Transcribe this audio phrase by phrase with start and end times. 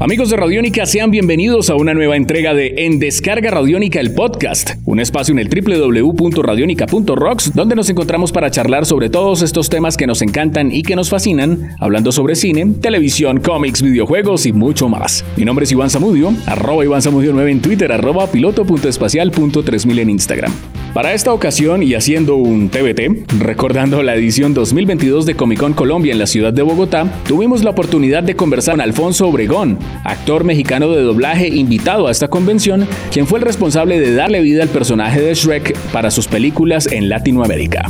[0.00, 4.74] Amigos de Radiónica, sean bienvenidos a una nueva entrega de En Descarga Radiónica el podcast,
[4.84, 10.06] un espacio en el www.radionica.rocks donde nos encontramos para charlar sobre todos estos temas que
[10.06, 15.24] nos encantan y que nos fascinan, hablando sobre cine, televisión, cómics, videojuegos y mucho más.
[15.36, 20.52] Mi nombre es Iván Zamudio, arroba Iván Zamudio 9 en Twitter, arroba piloto.espacial.3000 en Instagram.
[20.98, 26.10] Para esta ocasión y haciendo un TBT, recordando la edición 2022 de Comic Con Colombia
[26.10, 30.90] en la ciudad de Bogotá, tuvimos la oportunidad de conversar con Alfonso Obregón, actor mexicano
[30.90, 35.20] de doblaje invitado a esta convención, quien fue el responsable de darle vida al personaje
[35.20, 37.88] de Shrek para sus películas en Latinoamérica.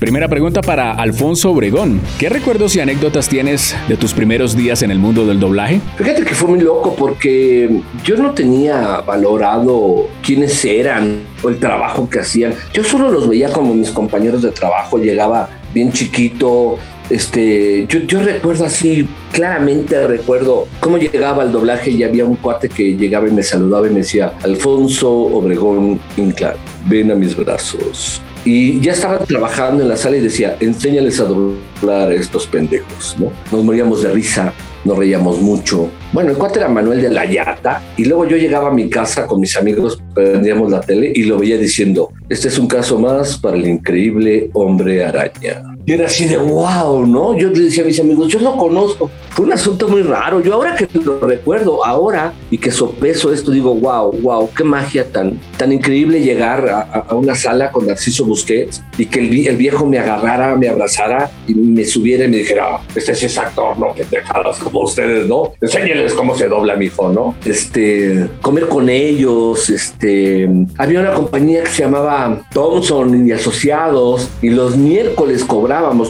[0.00, 2.00] Primera pregunta para Alfonso Obregón.
[2.18, 5.82] ¿Qué recuerdos y anécdotas tienes de tus primeros días en el mundo del doblaje?
[5.98, 12.08] Fíjate que fue muy loco porque yo no tenía valorado quiénes eran o el trabajo
[12.08, 12.54] que hacían.
[12.72, 14.96] Yo solo los veía como mis compañeros de trabajo.
[14.96, 16.78] Llegaba bien chiquito,
[17.10, 22.70] este, yo, yo, recuerdo así, claramente recuerdo cómo llegaba al doblaje y había un cuate
[22.70, 26.54] que llegaba y me saludaba y me decía, Alfonso Obregón Inclán,
[26.86, 28.22] ven a mis brazos.
[28.44, 33.30] Y ya estaba trabajando en la sala y decía, enséñales a doblar estos pendejos, ¿no?
[33.52, 35.90] Nos moríamos de risa, nos reíamos mucho.
[36.12, 39.26] Bueno, el cuate era Manuel de la Yata y luego yo llegaba a mi casa
[39.26, 43.36] con mis amigos, prendíamos la tele y lo veía diciendo, este es un caso más
[43.36, 45.69] para el increíble hombre araña.
[45.90, 47.36] Y era así de wow, ¿no?
[47.36, 49.10] Yo le decía a mis amigos, yo lo conozco.
[49.30, 50.40] Fue un asunto muy raro.
[50.40, 55.10] Yo ahora que lo recuerdo, ahora y que sopeso esto, digo, wow, wow, qué magia
[55.10, 59.56] tan, tan increíble llegar a, a una sala con Narciso Busquets y que el, el,
[59.56, 63.92] viejo me agarrara, me abrazara y me subiera y me dijera, este es actor, ¿no?
[63.92, 65.54] Que te jalas como ustedes, ¿no?
[65.60, 67.34] Enséñales cómo se dobla mi hijo, ¿no?
[67.44, 74.50] Este, comer con ellos, este, había una compañía que se llamaba Thompson y Asociados y
[74.50, 75.44] los miércoles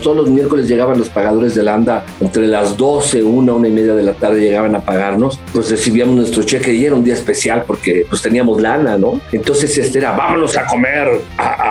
[0.00, 3.72] todos los miércoles llegaban los pagadores de la ANDA entre las 12, una, una y
[3.72, 7.14] media de la tarde llegaban a pagarnos, pues recibíamos nuestro cheque y era un día
[7.14, 9.20] especial porque pues teníamos lana, ¿no?
[9.32, 11.69] Entonces este era, vámonos a comer a, a,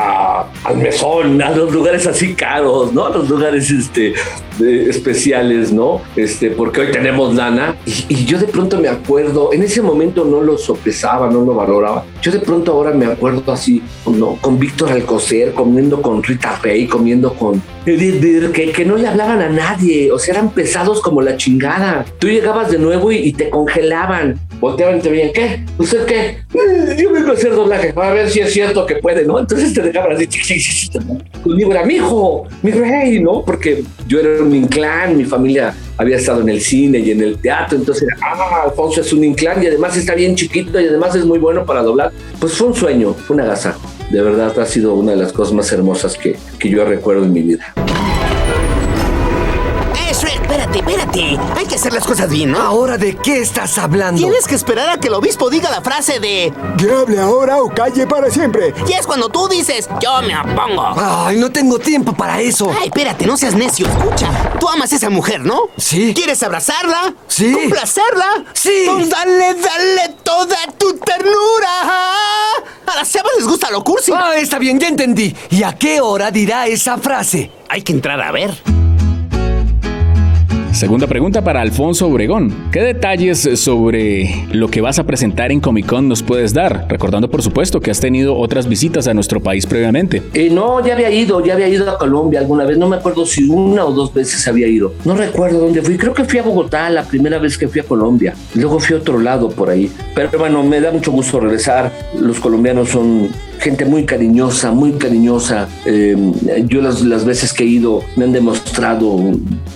[0.64, 3.06] al mesón, a los lugares así caros, ¿no?
[3.06, 4.14] A los lugares este,
[4.58, 6.02] de, especiales, ¿no?
[6.16, 10.26] Este, porque hoy tenemos lana y, y, yo de pronto me acuerdo, en ese momento
[10.26, 14.38] no lo sopesaba, no lo valoraba, yo de pronto ahora me acuerdo así, ¿no?
[14.42, 19.50] Con Víctor Alcocer, comiendo con Rita Rey, comiendo con que, que, no le hablaban a
[19.50, 22.06] nadie, o sea, eran pesados como la chingada.
[22.20, 25.66] Tú llegabas de nuevo y, y te congelaban, volteaban y te veían, ¿qué?
[25.78, 26.38] ¿Usted qué?
[26.98, 29.40] Yo vengo a hacer doblaje, a ver si es cierto que puede, ¿no?
[29.40, 30.28] Entonces te dejaban así,
[31.44, 33.44] conmigo era mi hijo, mi rey, ¿no?
[33.46, 37.38] Porque yo era un inclán, mi familia había estado en el cine y en el
[37.40, 41.26] teatro, entonces ah, Alfonso es un inclán y además está bien chiquito y además es
[41.26, 42.12] muy bueno para doblar.
[42.40, 45.54] Pues fue un sueño, fue una agasajo de verdad ha sido una de las cosas
[45.54, 47.74] más hermosas que, que yo recuerdo en mi vida.
[50.72, 51.60] Espérate, espérate.
[51.60, 52.60] Hay que hacer las cosas bien, ¿no?
[52.60, 54.22] ¿Ahora de qué estás hablando?
[54.22, 56.54] Tienes que esperar a que el obispo diga la frase de...
[56.78, 58.74] Que hable ahora o calle para siempre.
[58.88, 60.94] Y es cuando tú dices, yo me opongo.
[60.96, 62.72] Ay, no tengo tiempo para eso.
[62.80, 63.88] Ay, espérate, no seas necio.
[63.88, 64.30] Escucha,
[64.60, 65.70] tú amas a esa mujer, ¿no?
[65.78, 66.14] Sí.
[66.16, 67.14] ¿Quieres abrazarla?
[67.28, 67.52] Sí.
[67.52, 68.46] ¿Complacerla?
[68.54, 68.86] Sí.
[68.86, 71.70] Pues dale, dale toda tu ternura.
[72.86, 74.12] A las chavas les gusta lo cursi.
[74.16, 75.36] Ah, está bien, ya entendí.
[75.50, 77.52] ¿Y a qué hora dirá esa frase?
[77.70, 78.79] Hay que entrar a ver.
[80.72, 82.54] Segunda pregunta para Alfonso Obregón.
[82.72, 86.86] ¿Qué detalles sobre lo que vas a presentar en Comic Con nos puedes dar?
[86.88, 90.22] Recordando, por supuesto, que has tenido otras visitas a nuestro país previamente.
[90.34, 92.78] Eh, no, ya había ido, ya había ido a Colombia alguna vez.
[92.78, 94.94] No me acuerdo si una o dos veces había ido.
[95.06, 95.98] No recuerdo dónde fui.
[95.98, 98.36] Creo que fui a Bogotá la primera vez que fui a Colombia.
[98.54, 99.92] Luego fui a otro lado por ahí.
[100.14, 101.92] Pero bueno, me da mucho gusto regresar.
[102.18, 103.30] Los colombianos son
[103.60, 105.68] gente muy cariñosa, muy cariñosa.
[105.86, 106.16] Eh,
[106.68, 109.18] yo las, las, veces que he ido me han demostrado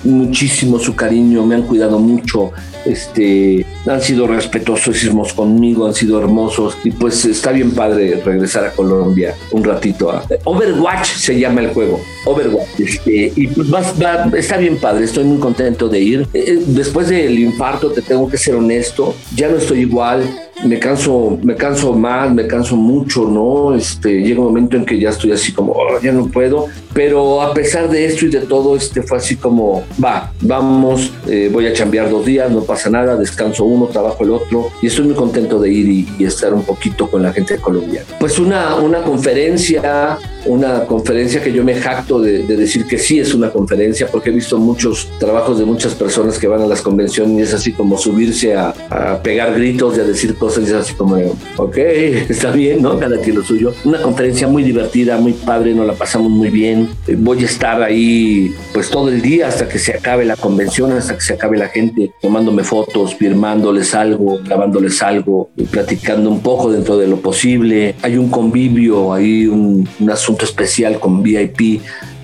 [0.04, 2.52] muchísimo su cariño, me han cuidado mucho,
[2.86, 4.97] este, han sido respetuosos
[5.35, 10.12] conmigo, han sido hermosos y pues está bien padre regresar a Colombia un ratito.
[10.46, 12.79] Overwatch se llama el juego, Overwatch.
[12.79, 16.28] Este, y pues va, está bien padre, estoy muy contento de ir.
[16.68, 20.24] Después del infarto, te tengo que ser honesto, ya no estoy igual
[20.66, 23.76] me canso, me canso más, me canso mucho, ¿no?
[23.76, 27.42] Este, llega un momento en que ya estoy así como, oh, ya no puedo, pero
[27.42, 31.68] a pesar de esto y de todo, este fue así como, va, vamos, eh, voy
[31.68, 35.16] a chambear dos días, no pasa nada, descanso uno, trabajo el otro, y estoy muy
[35.16, 38.08] contento de ir y, y estar un poquito con la gente colombiana.
[38.20, 43.34] Pues una, una conferencia una conferencia que yo me jacto de, decir que sí es
[43.34, 47.38] una conferencia, porque he visto muchos trabajos de muchas personas que van a las convenciones
[47.38, 48.74] y es así como subirse a,
[49.24, 51.16] pegar gritos y a decir cosas y es así como,
[51.58, 51.78] ok,
[52.29, 53.00] está bien, ¿no?
[53.00, 53.73] Cada quien lo suyo.
[53.84, 56.90] Una conferencia muy divertida, muy padre, nos la pasamos muy bien.
[57.08, 60.91] Eh, voy a estar ahí pues todo el día hasta que se acabe la convención,
[60.91, 66.72] hasta que se acabe la gente, tomándome fotos, firmándoles algo, grabándoles algo, platicando un poco
[66.72, 67.96] dentro de lo posible.
[68.02, 71.82] Hay un convivio, hay un, un asunto especial con VIP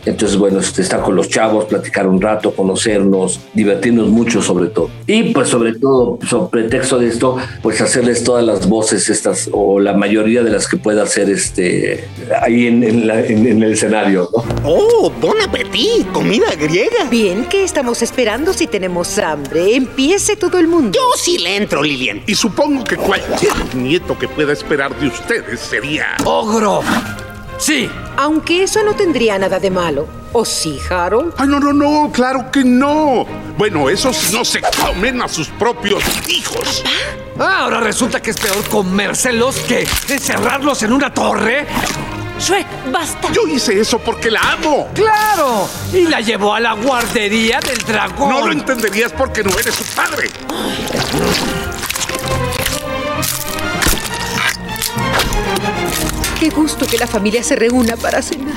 [0.09, 4.89] entonces, bueno, este, estar con los chavos, platicar un rato, conocernos, divertirnos mucho sobre todo.
[5.05, 9.79] Y pues sobre todo, sobre pretexto de esto, pues hacerles todas las voces estas, o
[9.79, 12.05] la mayoría de las que pueda hacer este,
[12.41, 14.29] ahí en, en, el escenario.
[14.63, 16.07] ¡Oh, bon appetit!
[16.11, 17.05] ¡Comida griega!
[17.09, 19.75] Bien, ¿qué estamos esperando si tenemos hambre?
[19.75, 20.91] Empiece todo el mundo.
[20.93, 22.23] Yo sí le entro, Lilian.
[22.25, 26.17] Y supongo que cualquier nieto que pueda esperar de ustedes sería...
[26.25, 26.81] ¡Ogro!
[27.59, 27.87] Sí.
[28.21, 30.05] Aunque eso no tendría nada de malo.
[30.33, 31.35] ¿O sí, Harold?
[31.37, 33.25] Ay, no, no, no, claro que no.
[33.57, 36.83] Bueno, esos no se comen a sus propios hijos.
[37.39, 41.65] Ah, ahora resulta que es peor comérselos que encerrarlos en una torre.
[42.37, 43.31] Shrek, basta.
[43.31, 44.89] Yo hice eso porque la amo.
[44.93, 45.69] ¡Claro!
[45.93, 48.27] Y la llevó a la guardería del dragón.
[48.31, 50.29] No lo entenderías porque no eres su padre.
[56.39, 58.55] Qué gusto que la familia se reúna para cenar.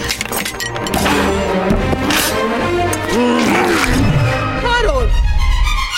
[4.64, 5.10] ¡Harold!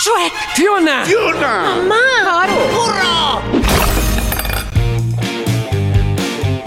[0.03, 0.33] ¡Shrek!
[0.55, 1.05] ¡Fiona!
[1.05, 1.83] ¡Fiona!
[1.87, 2.43] ¡Mamá!
[2.43, 3.65] ¡Harold!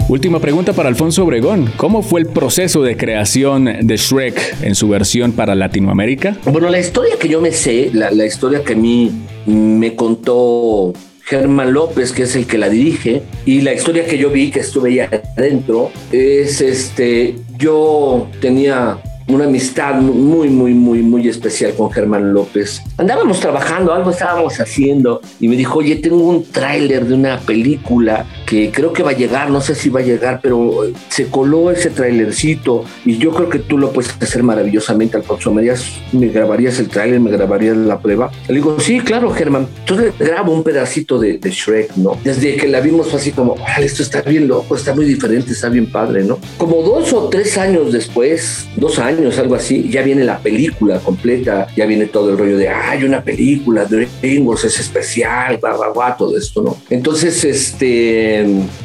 [0.08, 1.72] Última pregunta para Alfonso Obregón.
[1.76, 6.36] ¿Cómo fue el proceso de creación de Shrek en su versión para Latinoamérica?
[6.44, 9.10] Bueno, la historia que yo me sé, la, la historia que a mí
[9.46, 10.92] me contó
[11.28, 14.60] Germán López, que es el que la dirige, y la historia que yo vi, que
[14.60, 18.98] estuve ya adentro, es este, yo tenía
[19.28, 22.80] una amistad muy, muy, muy, muy especial con Germán López.
[22.96, 28.24] Andábamos trabajando, algo estábamos haciendo y me dijo, oye, tengo un tráiler de una película
[28.48, 30.80] que creo que va a llegar, no sé si va a llegar, pero
[31.10, 35.52] se coló ese tráilercito y yo creo que tú lo puedes hacer maravillosamente, Alfonso.
[35.52, 35.70] ¿Me,
[36.12, 38.30] me grabarías el tráiler, me grabarías la prueba?
[38.48, 39.68] Le digo, sí, claro, Germán.
[39.80, 42.16] Entonces grabo un pedacito de, de Shrek, ¿no?
[42.24, 45.68] Desde que la vimos fue así como, esto está bien loco, está muy diferente, está
[45.68, 46.38] bien padre, ¿no?
[46.56, 51.66] Como dos o tres años después, dos años, algo así, ya viene la película completa,
[51.76, 56.62] ya viene todo el rollo de, hay una película, DreamWorks es especial, bla, todo esto,
[56.62, 56.78] ¿no?
[56.88, 58.37] Entonces, este,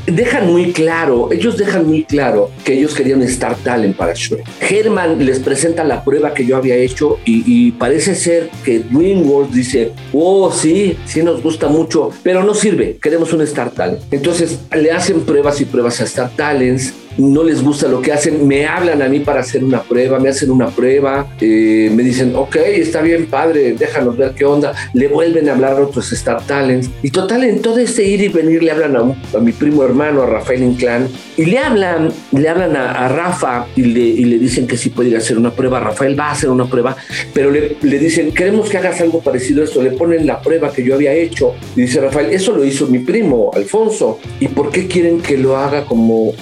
[0.06, 4.46] dejan muy claro, ellos dejan muy claro que ellos querían Star Talent para Shrek.
[4.60, 9.92] Herman les presenta la prueba que yo había hecho y, parece ser que DreamWorks dice,
[10.14, 14.02] oh, sí, sí nos gusta mucho, pero no sirve, queremos un Star Talent.
[14.12, 18.48] Entonces, le hacen pruebas y pruebas a Star Talents, no les gusta lo que hacen,
[18.48, 22.36] me hablan a mí para hacer una prueba, me hacen una prueba, eh, me dicen,
[22.36, 26.46] ok, está bien, padre, déjanos ver qué onda, le vuelven a hablar a otros Star
[26.46, 26.90] Talents.
[27.02, 30.26] Y total, en todo este ir y venir le hablan a, mi primo hermano, a
[30.26, 31.08] Rafael Inclán,
[31.38, 35.20] y le hablan, le hablan a, Rafa y le, dicen que sí puede ir a
[35.20, 35.80] hacer una prueba.
[35.80, 36.96] Rafael va a hacer una prueba,
[37.34, 39.82] pero le, dicen, queremos que hagas algo parecido a esto.
[39.82, 41.54] Le ponen la prueba que yo había hecho.
[41.76, 44.20] Y dice Rafael, eso lo hizo mi primo, Alfonso.
[44.40, 46.34] ¿Y por qué quieren que lo haga como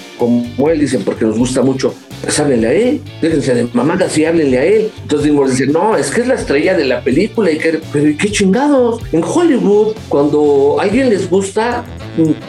[0.69, 4.57] él, dicen, porque nos gusta mucho, pues háblenle a él, déjense de mamadas y háblenle
[4.57, 4.91] a él.
[5.01, 8.17] Entonces dimos dicen, no, es que es la estrella de la película, y que, pero
[8.17, 9.01] qué chingados?
[9.11, 11.83] En Hollywood, cuando a alguien les gusta,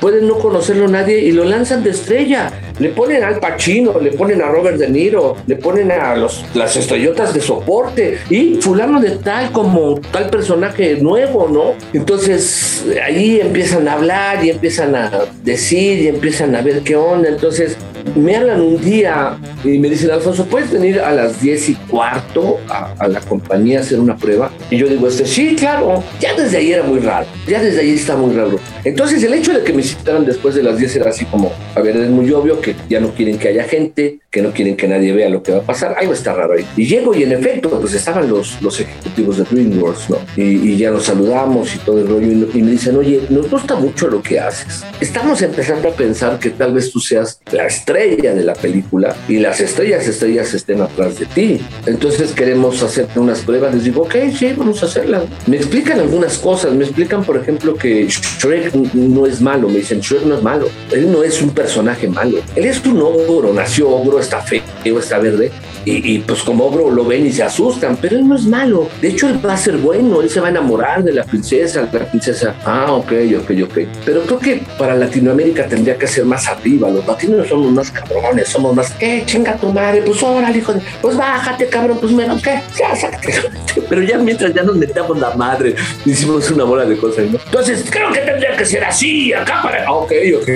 [0.01, 2.53] pueden no conocerlo nadie y lo lanzan de estrella.
[2.79, 6.77] Le ponen al Pacino, le ponen a Robert De Niro, le ponen a los, las
[6.77, 11.75] estrellotas de soporte y fulano de tal como tal personaje nuevo, ¿no?
[11.93, 15.11] Entonces ahí empiezan a hablar y empiezan a
[15.45, 17.29] decir y empiezan a ver qué onda.
[17.29, 17.77] Entonces
[18.15, 22.59] me hablan un día y me dicen, Alfonso, ¿puedes venir a las 10 y cuarto
[22.69, 24.51] a, la compañía a hacer una prueba?
[24.71, 26.03] Y yo digo, este, sí, claro.
[26.21, 27.27] Ya desde ahí era muy raro.
[27.47, 28.59] Ya desde ahí está muy raro.
[28.85, 31.81] Entonces el hecho de que me citaran después de las 10 era así como, a
[31.81, 34.89] ver, es muy obvio que ya no quieren que haya gente, que no quieren que
[34.89, 35.95] nadie vea lo que va a pasar.
[35.99, 36.67] Algo está raro ahí.
[36.77, 40.19] Y llego y en efecto, pues estaban los, los ejecutivos de DreamWorks, ¿no?
[40.37, 42.27] Y, ya nos saludamos y todo el rollo.
[42.27, 44.83] Y, y me dicen, oye, nos gusta mucho lo que haces.
[45.01, 49.39] Estamos empezando a pensar que tal vez tú seas la estrella de la película y
[49.39, 51.61] las estrellas, estrellas estén atrás de ti.
[51.87, 53.75] Entonces queremos hacer unas pruebas.
[53.75, 55.25] Les digo, ok, sí, vamos a hacerlas.
[55.47, 56.73] Me explican algunas cosas.
[56.73, 59.69] Me explican, por ejemplo, que Shrek no es malo.
[59.69, 60.69] Me dicen, Shrek no es malo.
[60.91, 62.39] Él no es un personaje malo.
[62.57, 64.63] Él es un ogro, nació ogro, está feo,
[64.99, 65.53] está verde
[65.85, 68.89] y, pues como obro lo ven y se asustan, pero él no es malo.
[69.01, 71.89] De hecho, él va a ser bueno, él se va a enamorar de la princesa,
[71.93, 73.79] la princesa, ah, ok, ok, ok.
[74.05, 76.91] Pero creo que para Latinoamérica tendría que ser más arriba.
[76.91, 79.23] Los latinos somos más cabrones, somos más, ¿qué?
[79.27, 82.61] Chinga tu madre, pues órale, hijo de, pues bájate, cabrón, pues menos, ¿qué?
[82.79, 83.35] Ya, sácate.
[83.89, 85.75] Pero ya mientras ya nos metamos la madre,
[86.05, 87.39] hicimos una bola de cosas, ¿no?
[87.45, 90.49] Entonces, creo que tendría que ser así, acá para, ah, ok, ok,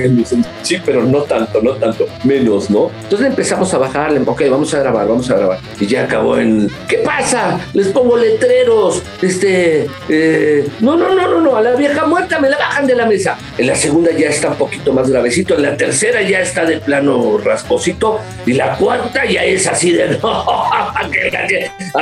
[0.63, 2.91] sí, pero no tanto, no tanto, menos, ¿no?
[3.03, 5.59] Entonces empezamos a bajarle, ok, vamos a grabar, vamos a grabar.
[5.81, 7.59] Y ya acabó en, ¿qué pasa?
[7.73, 12.51] Les pongo letreros, este, eh, no, no, no, no, no, a la vieja muerta me
[12.51, 13.39] la bajan de la mesa.
[13.57, 16.79] En la segunda ya está un poquito más gravecito, en la tercera ya está de
[16.79, 21.09] plano rasposito y la cuarta ya es así de, a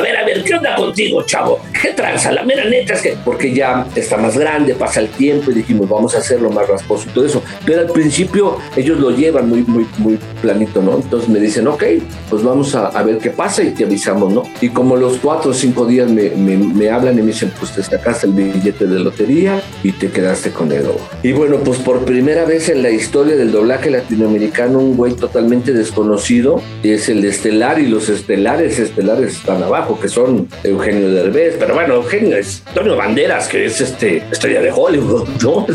[0.01, 1.61] ver, a ver, ¿qué onda contigo, chavo?
[1.81, 2.33] ¿Qué tranza?
[2.33, 5.89] La mera neta es que, porque ya está más grande, pasa el tiempo y dijimos,
[5.89, 7.43] vamos a hacerlo más rasposo y todo eso.
[7.65, 10.97] Pero al principio ellos lo llevan muy, muy, muy planito, ¿no?
[10.97, 11.85] Entonces me dicen, ok,
[12.29, 14.43] pues vamos a, a ver qué pasa y te avisamos, ¿no?
[14.61, 17.73] Y como los cuatro o cinco días me, me, me hablan y me dicen, pues
[17.73, 21.01] te sacaste el billete de lotería y te quedaste con el oro.
[21.23, 25.73] Y bueno, pues por primera vez en la historia del doblaje latinoamericano, un güey totalmente
[25.73, 31.75] desconocido es el Estelar y los estelares, estelares están abajo, que son Eugenio Derbez, pero
[31.75, 35.67] bueno, Eugenio es Antonio Banderas, que es este estrella de Hollywood, ¿no?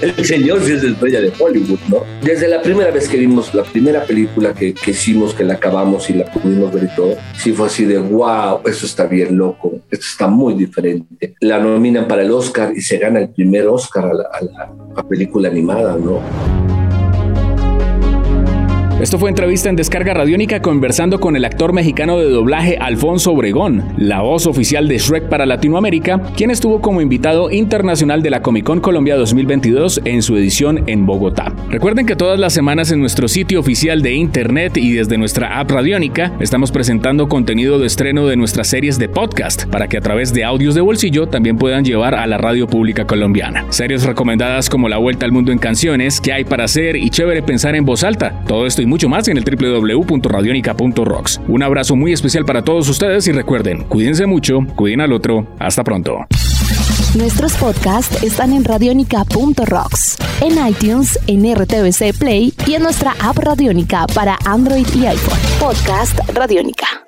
[0.00, 2.04] el señor sí es estrella de Hollywood, ¿no?
[2.22, 6.08] Desde la primera vez que vimos la primera película que, que hicimos, que la acabamos
[6.10, 7.16] y la pudimos ver todo,
[7.52, 11.34] fue así de wow, eso está bien loco, esto está muy diferente.
[11.40, 15.96] La nominan para el Oscar y se gana el primer Oscar a la película animada,
[15.96, 16.83] ¿no?
[19.04, 23.84] Esto fue entrevista en Descarga Radiónica conversando con el actor mexicano de doblaje Alfonso Obregón,
[23.98, 28.64] la voz oficial de Shrek para Latinoamérica, quien estuvo como invitado internacional de la Comic
[28.64, 31.52] Con Colombia 2022 en su edición en Bogotá.
[31.68, 35.70] Recuerden que todas las semanas en nuestro sitio oficial de internet y desde nuestra app
[35.70, 40.32] Radiónica estamos presentando contenido de estreno de nuestras series de podcast para que a través
[40.32, 43.66] de audios de bolsillo también puedan llevar a la radio pública colombiana.
[43.68, 46.96] Series recomendadas como La Vuelta al Mundo en Canciones, ¿Qué hay para hacer?
[46.96, 48.42] y Chévere pensar en voz alta.
[48.46, 51.40] Todo esto y mucho más en el www.radionica.rocks.
[51.48, 55.48] Un abrazo muy especial para todos ustedes y recuerden, cuídense mucho, cuiden al otro.
[55.58, 56.18] Hasta pronto.
[57.16, 64.06] Nuestros podcasts están en radionica.rocks, en iTunes, en RTVC Play y en nuestra app Radionica
[64.14, 65.40] para Android y iPhone.
[65.58, 67.04] Podcast Radionica.